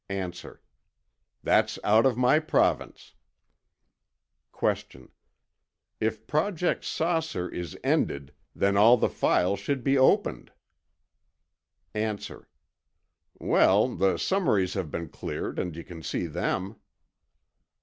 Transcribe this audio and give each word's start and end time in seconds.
A. 0.09 0.31
That's 1.43 1.77
out 1.83 2.07
of 2.07 2.17
my 2.17 2.39
province. 2.39 3.13
Q. 4.57 5.11
If 5.99 6.25
Project 6.25 6.83
"Saucer" 6.83 7.47
is 7.47 7.77
ended, 7.83 8.33
then 8.55 8.75
all 8.77 8.97
the 8.97 9.09
files 9.11 9.59
should 9.59 9.83
be 9.83 9.99
opened. 9.99 10.53
A. 11.93 12.17
Well, 13.37 13.95
the 13.95 14.17
summaries 14.17 14.73
have 14.73 14.89
been 14.89 15.07
cleared, 15.09 15.59
and 15.59 15.75
you 15.75 15.83
can 15.83 16.01
see 16.01 16.25
them. 16.25 16.77